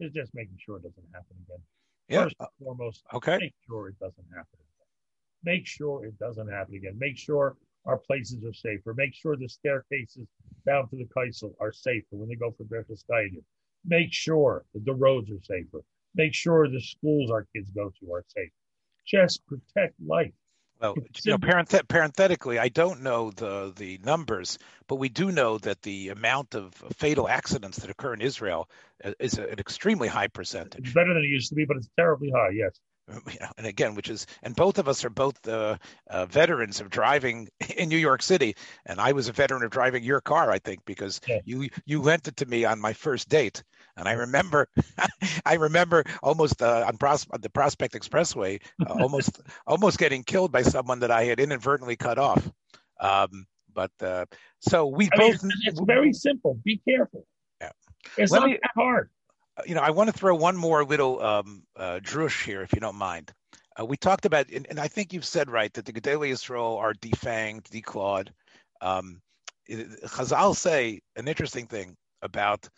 [0.06, 1.64] is just making sure it doesn't happen again.
[2.08, 2.24] Yeah.
[2.24, 3.38] First and foremost, okay.
[3.40, 4.88] make sure it doesn't happen again.
[5.44, 6.98] Make sure it doesn't happen again.
[7.00, 8.94] Make sure our places are safer.
[8.94, 10.28] Make sure the staircases
[10.66, 13.44] down to the Kosel are safer when they go for breakfast Stadium.
[13.86, 15.82] Make sure that the roads are safer.
[16.16, 18.50] Make sure the schools our kids go to are safe.
[19.06, 20.34] Just protect life.
[20.86, 24.58] Well, you know, parenth- parenthetically, I don't know the the numbers,
[24.88, 28.70] but we do know that the amount of fatal accidents that occur in Israel
[29.04, 30.86] uh, is an extremely high percentage.
[30.86, 32.50] It's better than it used to be, but it's terribly high.
[32.54, 32.80] Yes.
[33.58, 35.78] and again, which is, and both of us are both uh,
[36.10, 38.56] uh, veterans of driving in New York City,
[38.86, 41.40] and I was a veteran of driving your car, I think, because yeah.
[41.46, 43.64] you you lent it to me on my first date,
[43.98, 44.68] and I remember,
[45.46, 50.62] I remember almost uh, on Pros- the Prospect Expressway, uh, almost almost getting killed by
[50.62, 52.50] someone that I had inadvertently cut off.
[53.00, 54.26] Um, but uh,
[54.60, 55.44] so we I both.
[55.44, 56.60] Mean, it's, very simple.
[56.64, 57.26] Be careful.
[57.60, 57.72] Yeah.
[58.18, 59.10] It's Let not me, that hard
[59.66, 62.80] you know, I want to throw one more little um, uh, drush here, if you
[62.80, 63.32] don't mind.
[63.80, 66.78] Uh, we talked about, and, and, I think you've said right that the Gedolei Yisrael
[66.78, 68.30] are defanged, declawed.
[68.82, 69.22] Um,
[69.70, 72.70] Chazal say an interesting thing about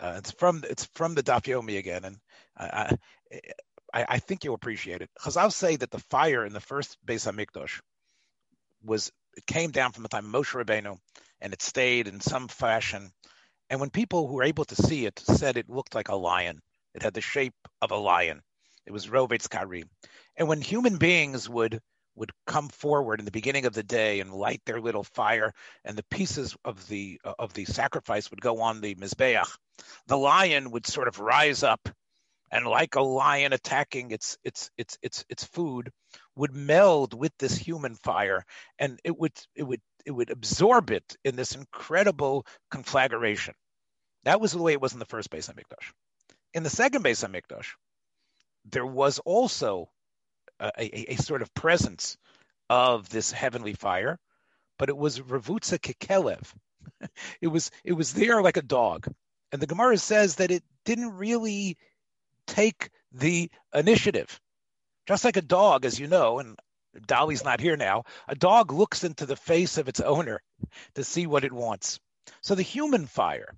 [0.00, 2.16] uh, it's from it's from the Daf Yomi again, and
[2.56, 2.96] I,
[3.92, 5.10] I, I think you'll appreciate it.
[5.20, 7.80] Chazal say that the fire in the first Beis Hamikdash
[8.82, 10.98] was it came down from the time of Moshe Rabbeinu,
[11.40, 13.12] and it stayed in some fashion
[13.70, 16.60] and when people who were able to see it said it looked like a lion,
[16.94, 18.42] it had the shape of a lion.
[18.86, 19.84] It was Rovetz Kari.
[20.36, 21.80] And when human beings would
[22.18, 25.52] would come forward in the beginning of the day and light their little fire,
[25.84, 29.48] and the pieces of the of the sacrifice would go on the mizbeach,
[30.06, 31.88] the lion would sort of rise up,
[32.50, 35.90] and like a lion attacking its its its its its food,
[36.36, 38.44] would meld with this human fire,
[38.78, 43.54] and it would it would it would absorb it in this incredible conflagration.
[44.24, 45.92] That was the way it was in the first Beis Hamikdash.
[46.54, 47.74] In the second Beis Hamikdash,
[48.64, 49.90] there was also
[50.60, 52.16] a, a, a, sort of presence
[52.68, 54.18] of this heavenly fire,
[54.78, 56.52] but it was Ravutza Kekelev.
[57.40, 59.06] it was it was there like a dog,
[59.52, 61.76] and the Gemara says that it didn't really
[62.46, 64.40] take the initiative,
[65.06, 66.58] just like a dog, as you know, and
[67.06, 68.04] Dolly's not here now.
[68.26, 70.42] A dog looks into the face of its owner
[70.94, 72.00] to see what it wants.
[72.40, 73.54] So the human fire,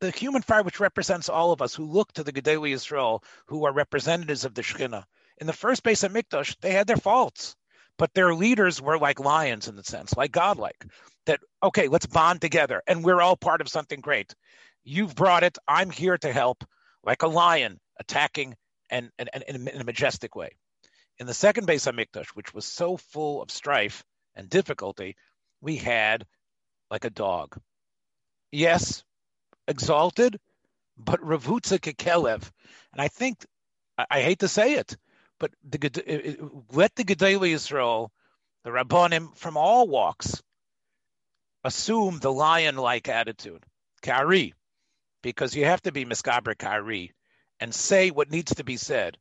[0.00, 3.64] the human fire which represents all of us who look to the Gedolei Yisrael, who
[3.66, 5.04] are representatives of the Shekhinah.
[5.40, 7.56] In the first Beis Hamikdash, they had their faults,
[7.96, 10.84] but their leaders were like lions in the sense, like godlike.
[11.26, 14.34] That okay, let's bond together, and we're all part of something great.
[14.84, 15.58] You've brought it.
[15.66, 16.64] I'm here to help,
[17.04, 18.56] like a lion attacking
[18.90, 20.56] and, and, and in a majestic way.
[21.18, 25.16] In the second Beis Hamikdash, which was so full of strife and difficulty,
[25.60, 26.24] we had
[26.90, 27.58] like a dog.
[28.50, 29.02] Yes,
[29.66, 30.38] exalted,
[30.96, 32.50] but Ravutza Kekelev.
[32.92, 33.44] And I think,
[33.98, 34.96] I, I, hate to say it,
[35.38, 38.08] but the, uh, uh, let the Gedolei Yisrael,
[38.64, 40.42] the Rabbanim from all walks,
[41.64, 43.64] assume the lion-like attitude,
[44.02, 44.54] Kari,
[45.22, 47.12] because you have to be Miskaber Kari
[47.60, 49.18] and say what needs to be said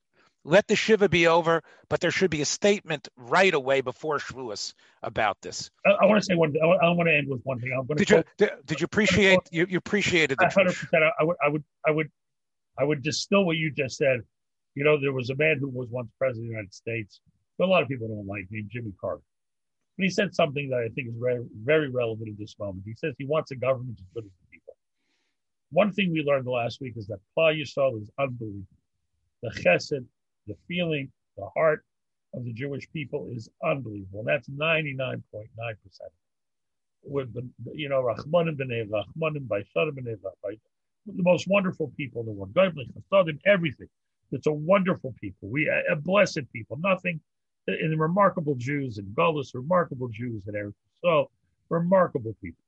[0.48, 4.74] let the shiva be over, but there should be a statement right away before Shavuos
[5.04, 5.70] about this.
[5.86, 6.56] I, I want to say one.
[6.62, 7.76] I, I want to end with one thing.
[7.78, 8.24] I'm going did to.
[8.38, 9.40] Did, did you appreciate?
[9.52, 10.46] You, you appreciated the.
[10.48, 11.04] Hundred percent.
[11.20, 11.36] I would.
[11.44, 11.64] I would.
[11.86, 12.12] I would.
[12.80, 14.22] I would distill what you just said.
[14.78, 17.20] You know, there was a man who was once president of the United States,
[17.58, 19.24] but a lot of people don't like, named Jimmy Carter.
[19.98, 22.84] And he said something that I think is very, very relevant in this moment.
[22.86, 24.76] He says he wants a government as good as the people.
[25.72, 28.68] One thing we learned last week is that Klal Yisrael is unbelievable.
[29.42, 30.06] The chesed,
[30.46, 31.84] the feeling, the heart
[32.36, 34.20] of the Jewish people is unbelievable.
[34.20, 35.24] And That's 99.9%.
[37.02, 40.18] With the, you know, Rahmanim b'nei Rahmanim by b'nei
[41.08, 42.56] the most wonderful people in the world.
[43.44, 43.90] Everything.
[44.32, 45.50] It's a wonderful people.
[45.50, 46.78] We a blessed people.
[46.82, 47.20] Nothing
[47.68, 50.74] in the remarkable Jews and Gullus, remarkable Jews and everything.
[51.02, 51.30] So
[51.70, 52.64] remarkable people.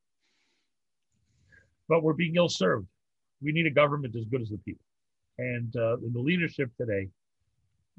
[1.87, 2.87] But we're being ill served.
[3.41, 4.83] We need a government as good as the people.
[5.37, 7.07] And uh, in the leadership today,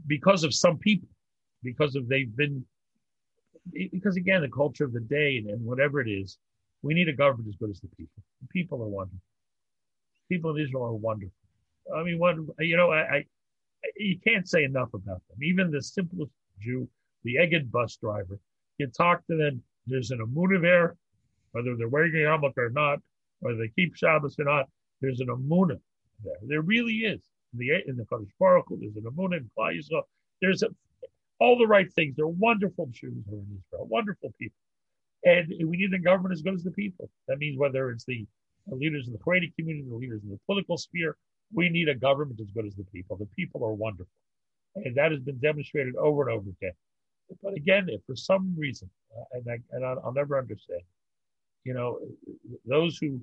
[0.07, 1.09] because of some people,
[1.63, 2.65] because of they've been,
[3.73, 6.39] because again, the culture of the day and, and whatever it is,
[6.83, 8.23] we need a government as good as the people.
[8.43, 9.21] The people are wonderful.
[10.29, 11.33] People in Israel are wonderful.
[11.95, 13.25] I mean, what you know, I, I
[14.01, 15.43] you can't say enough about them.
[15.43, 16.89] Even the simplest Jew,
[17.25, 18.39] the Egged bus driver,
[18.79, 19.63] you talk to them.
[19.87, 20.97] There's an Amunah there,
[21.53, 22.99] whether they're wearing a yarmulke or not,
[23.41, 24.69] whether they keep Shabbos or not.
[25.01, 25.81] There's an Amunah
[26.25, 26.37] there.
[26.43, 27.21] There really is
[27.53, 28.07] in the in the
[28.39, 30.03] Baruch there's an Amunah in Klal Yisrael.
[30.41, 30.69] There's a,
[31.39, 32.17] all the right things.
[32.17, 34.57] They're wonderful Jews who are in Israel, wonderful people.
[35.25, 37.11] And we need a government as good as the people.
[37.29, 38.27] That means whether it's the,
[38.67, 41.17] the leaders in the Haredi community, the leaders in the political sphere,
[41.53, 43.17] we need a government as good as the people.
[43.17, 44.13] The people are wonderful.
[44.77, 46.73] And that has been demonstrated over and over again.
[47.43, 50.83] But again, if for some reason, uh, and, I, and I'll never understand,
[51.65, 51.99] you know,
[52.65, 53.21] those who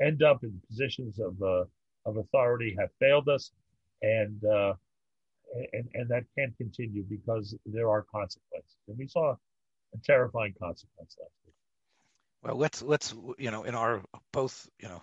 [0.00, 1.64] end up in positions of uh,
[2.04, 3.52] of authority have failed us,
[4.02, 4.74] and uh,
[5.72, 8.76] and and that can't continue because there are consequences.
[8.88, 11.54] And we saw a terrifying consequence last week.
[12.42, 14.02] Well, let's let's you know in our
[14.32, 15.02] both you know.